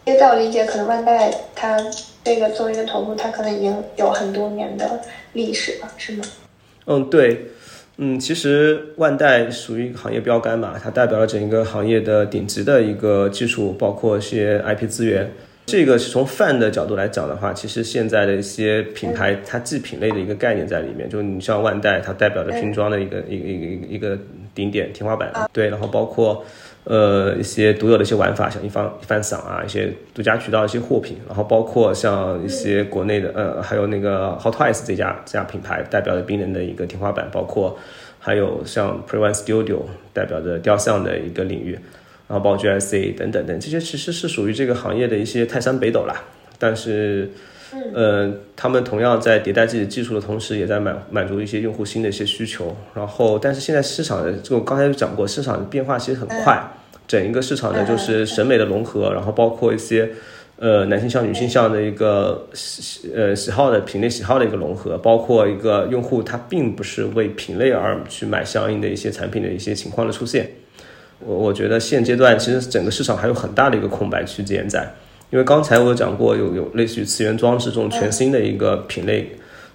[0.05, 1.75] 因为在我理解，可能万代它
[2.23, 6.23] 这个作为一个头部，它可能已经有很多年的历史了，是吗？
[6.85, 7.47] 嗯，对，
[7.97, 15.31] 嗯，其实万代属于一个行业标杆嘛，它代表了整一个行业的顶级的一个技术，包括一些 IP 资源。
[15.65, 24.17] 这个是从泛的角度来讲的话，其实现在的一些品牌，它既品类的一个概念在里面，就你像万代，它代表着拼装的一个一一个一个
[24.53, 26.45] 顶点天花板，对，然后包括
[26.83, 37.79] 呃一些独有的一些玩法，像一方一番赏啊，一些独家渠道一些货品，然后包括像一些国内的呃还有那个 Hot Toys 这家这家品牌代表的冰人的一个天花板，包括
[38.19, 39.79] 还有像 Pre One Studio
[40.11, 41.79] 代表着雕像的一个领域。
[42.27, 46.23] 然后包括 GSC 等等等，这些其实是属于这个行业的一些泰山北斗啦。
[46.57, 47.29] 但是，
[47.93, 52.75] 呃，他们同样在迭代自己的技术的同时，也在满满足一些用户新的一些需求。
[52.93, 56.63] 然后，但是现在市场的，就我刚才讲过，市场的变化其实很快。
[57.05, 60.09] 整一个市场呢，就是审美的融合，然后包括一些
[60.57, 70.49] 呃男性向、女性向的一个喜呃喜好的品类喜好的一个融合，包括一个用户他并不是为品类而去买相应的一些产品的一些情况的出现。
[71.25, 74.93] 我我觉得现阶段其实整个市场还有很大的一个空白区间在，
[75.29, 79.31] 因为刚才我讲过，有有类似于次元装置这种全新的一个品类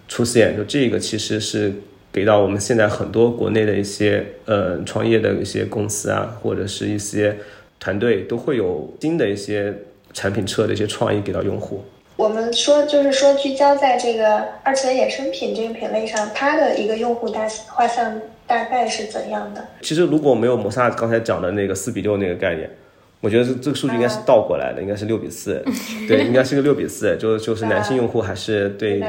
[0.07, 1.72] 出现，就这个其实是
[2.12, 7.36] 给到我们现在很多国内的一些呃创业的一些公司啊，或者是一些
[7.80, 9.74] 团队都会有新的一些
[10.12, 11.82] 产品车的一些创意给到用户。
[12.16, 18.20] 我们说就是说聚焦在这个二次元衍生品这个品类上，它的一个用户大画像。
[18.49, 19.62] 大概是怎样的？
[19.82, 22.68] 其实如果没有摩萨刚才讲的那个四比六那个概念，
[23.20, 25.62] 我觉得这这个数据应该是倒过来的，应该是六比四。
[26.09, 29.01] 对，应该是个六比四，就就是男性用户还是对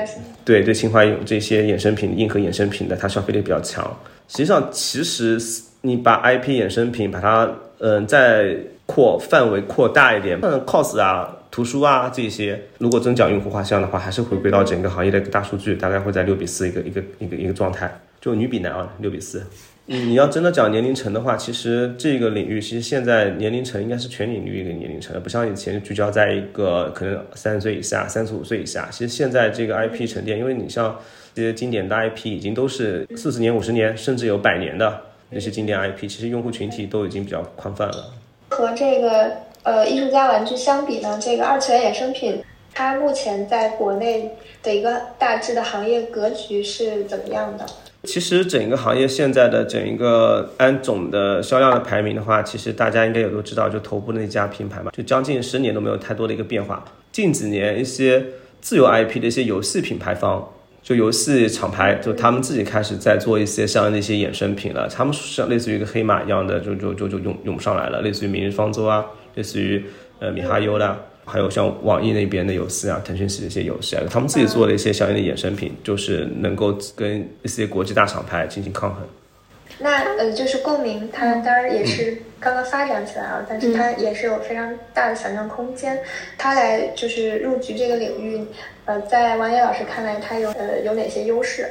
[0.44, 3.86] 对对情怀用这些衍生品、硬核衍生品的，它消费力比较强。
[4.28, 5.40] 实际上，其实
[5.82, 17.90] 你把 IP 衍生品把它嗯再扩范围扩大一点，像 cos 啊、图书啊这些，如果真讲用户画像的话，还是回归到整个行业的一个大数据，大概会在六比四一个一个一个一个状态。
[18.22, 19.46] 就女比男啊，六比四。
[19.86, 28.88] 你要真的讲年龄层的话，其实这个领域其实现在年龄层应该是全领域一个年龄层，不像以前聚焦在一个可能三十岁以下、三十五岁以下。
[28.92, 30.96] 其实现在这个 IP 沉淀，因为你像
[31.34, 35.02] 这些经典的 IP 已经都是四十年、五十年，甚至有百年的
[35.32, 38.14] 那些经典 IP，其实用户群体都已经比较宽泛了。
[38.50, 39.32] 和这个
[39.64, 42.44] 呃艺术家玩具相比呢，这个二次元衍生品
[42.76, 44.30] 它目前在国内
[44.62, 47.66] 的一个大致的行业格局是怎么样的？
[48.04, 56.84] 其实整个行业现在的整一个按总的销量的排名的话，其实大家应该也都知道，就头部那家品牌嘛，就将近十年都没有太多的一个变化。
[57.12, 58.26] 近几年一些
[58.62, 60.48] 自由 IP 的一些游戏品牌方，
[60.82, 64.88] 就游戏厂牌，就他们自己开始在做一些像那些衍生品了。
[64.88, 69.84] 他们像类似于一个黑马一样的，就就就就涌涌上来了，类似于明日方舟啊，类似于
[70.20, 70.98] 呃米哈游的。
[71.30, 79.08] 还有像网易那边的游戏啊，腾讯系的一些游戏啊，他们自己做的一些相应的衍生品，就是能够跟一些国际大厂牌进行抗衡。
[79.82, 85.98] 那呃，就是共鸣，它当然也是刚刚发展起来了，但是它也是有非常大的想象空间。
[86.38, 88.44] 它来就是入局这个领域，
[88.84, 91.66] 呃，在王野老师看来，它有呃有哪些优势？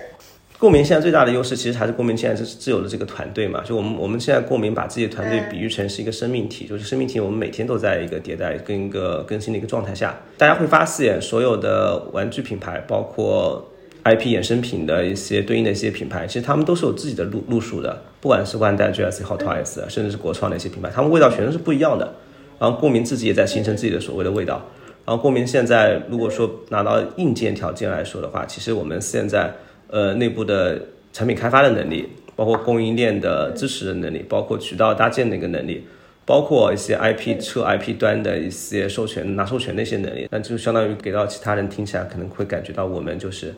[0.58, 3.62] 共鸣现在最大的优势，其实还是共鸣现在是自有的这个团队嘛。
[3.64, 10.18] 就我们我们现在共鸣把自己的团队比喻成是一个生命体，就是生命体，我们每天都在一个迭代跟一个更新的一个状态下。
[10.36, 13.70] 大家会发现，所有的玩具品牌，包括
[14.02, 17.96] IP 衍生品的一些对应的一些品牌，其实他们都是有自己的路路数的。
[18.20, 22.12] 不管是万代、GS、Hot Toys，甚至是国创的一些品牌，他们味道全都是不一样的。
[22.58, 24.60] 然后共鸣自己也在形成自己的所谓的味道。
[25.04, 29.54] 然后共鸣现在如果说拿到硬件条件来说的话，其实我们现在。
[29.88, 30.80] 呃，内部的
[31.12, 35.86] 产品开发的能力，包括供应链的支持的能力，包括渠道搭建的一个能力，
[36.24, 43.54] 包括一些 IP 测 IP 端的一些授权拿授权的一些能力，那就相当于给到其他人听起来可能会感觉到我们就是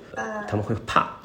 [0.49, 1.17] 他们会怕。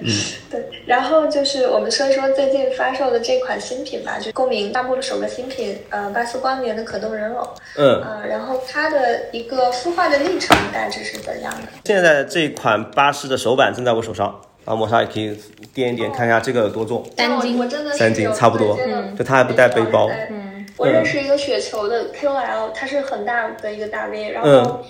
[0.00, 0.08] 嗯，
[0.50, 0.64] 对。
[0.86, 7.54] 然后就是我们说一说最近发售的这款新品吧，就共鸣发布的首个新品，呃，巴斯光年的可动人偶。
[7.76, 8.02] 嗯。
[8.02, 11.68] 呃，然后它的一个孵化的历程大致是怎样的？
[11.84, 15.30] 现在这款巴斯的手板正在我手上，然后磨砂也可以
[15.74, 17.04] 掂一掂，看一下这个有多重。
[17.16, 18.78] 三斤，我真的三斤差不多。
[18.78, 19.16] 嗯。
[19.16, 20.10] 就它还不带背包。
[20.30, 20.66] 嗯。
[20.76, 24.84] 我认识一个雪球的 KOL，它是很大的一个大 V，然后。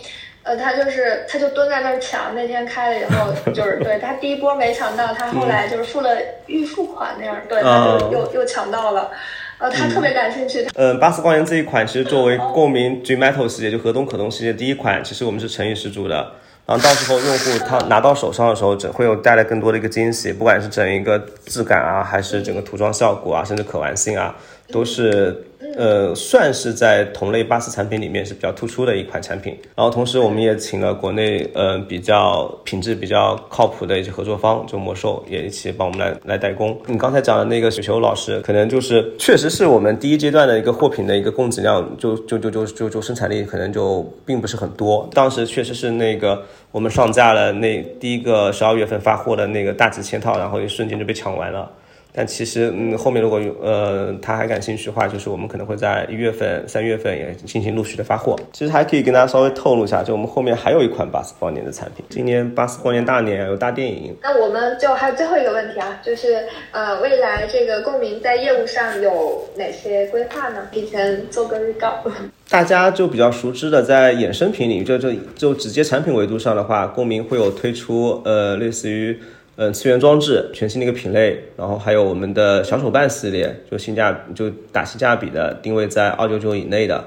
[0.45, 2.34] 呃，他就是，他就蹲在那儿抢。
[2.34, 6.11] 那天开了以后，就是 对他第一波没抢到，他后来就是付了
[6.47, 9.11] 预付款那样，对，他就又又抢到了。
[9.57, 10.66] 呃，他特别感兴趣。
[10.74, 16.32] 嗯，巴斯光年这一款其实作为共鸣 Dream Metal 系列，就河东可动系列第一款，其实我们是诚意十足的。
[16.66, 24.34] 然后到时候用户他拿到手上的时候，整会有带来更多的一个惊喜，不管是整一个质感啊，还是整个涂装效果啊，甚至可玩性啊，
[24.69, 25.45] 都是。
[25.77, 29.59] 呃，算是在同类巴斯产品里面是比较突出的一款产品。
[29.75, 36.79] 然后同时，我们也请了国内呃比较品质比较靠谱的一些合作方，就魔兽也一起帮我们来来代工。
[36.87, 45.09] 你刚才讲的那个雪球老师，可能就是确实是我们第一阶段的一个货品的一个供给量，就就就就就就生产力可能就并不是很多。
[45.12, 46.41] 当时确实是那个
[46.71, 51.69] 我们上架了那第一个十二月份发货的那个大几千套，然后一瞬间就被抢完了。
[52.17, 58.39] 但其实，嗯，后面如果有呃他还感兴趣的话，就是我们可能会在一月份、三月份也进行陆续的发货。
[58.53, 62.07] 其实还可以跟大家稍微透露一下，就我们后面还有一款巴斯光年的产品。
[62.11, 64.17] 今年巴斯光年大年有大电影。
[64.23, 70.69] 那我们就还有最后一个问题啊，就是呃，未来这个共鸣在业务上有哪些规划呢？
[70.71, 71.95] 提前做个预告。
[72.49, 79.19] 大家就比较熟知的，在衍生品领域，就就就直接产品维度上的话，共鸣会有推出呃类似于。
[79.57, 87.05] 嗯，次元装置全新的一个品类，然后还有我们的小手办系列，就性价就打性价比的，定位在二九九以内的，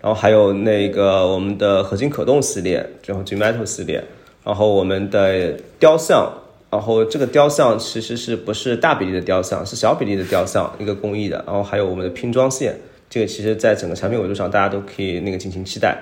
[0.00, 4.04] 然后还有那个我们的合金可动系列，然后 G Metal 系列，
[4.44, 6.32] 然后我们的雕像，
[6.70, 12.76] 然后这个雕像其实是不是大比例的雕像，是小比例的雕像，一个工艺的，然后还有我们的拼装线，
[13.10, 15.98] 这个其实在整个产品维度上，大家都可以那个进行期待，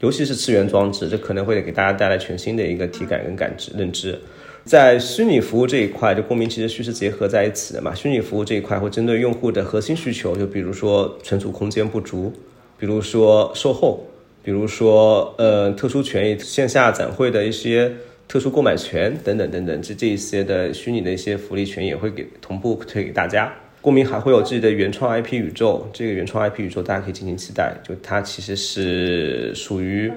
[0.00, 4.18] 尤其是次元装置，这可能会给大家带来全新的一个体感跟感知认知。
[4.66, 7.94] 在虚拟服务这一块，就公民其实虚实结合在一起的嘛。
[7.94, 12.32] 虚拟服务这一块会针对用户的核心需求，就比如说存储空间不足，
[12.76, 14.04] 比如说售后，
[14.42, 17.92] 比如说呃特殊权益、线下展会的一些
[18.26, 23.52] 特殊购买权等等等等，这这一些的虚拟的一些福利权也会给同步推给大家。
[23.80, 30.10] 公民还会有自己的原创 IP 宇宙，这个原创 IP 宇宙大家可以进行期待，就它其实是属于。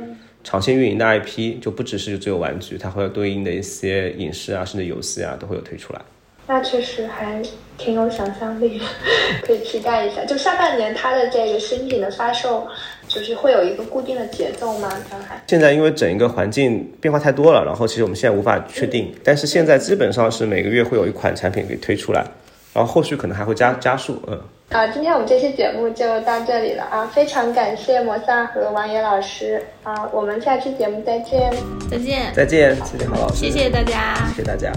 [0.50, 6.02] 长线运营的 IP 就不只是只有玩具，它会有对应的一些影视啊，甚至游戏啊，都会有推出来。
[6.47, 7.39] 那确实还
[7.78, 8.82] 挺有想象力，
[9.43, 10.26] 可以期待一下。
[10.26, 12.68] 就下半年它的这个新品的发售，
[13.08, 14.89] 就是会有一个固定的节奏吗？
[15.08, 22.26] 上海现在因为整一个环境变化太多了，然后其实我们现在无法确定，但是现在基本上是每个月会有一款产品给推出来，
[22.74, 24.41] 然后后续可能还会加加速，嗯。
[24.70, 27.05] 啊，今天我们这期节目就到这里了啊！
[27.11, 31.51] 非常感谢摩萨和王野老师啊，我们下期节目再见，
[31.89, 34.72] 再见，再见，谢谢郝老师，谢谢大家，谢谢大家。